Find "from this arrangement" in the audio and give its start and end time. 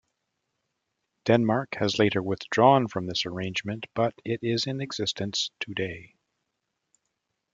2.87-3.85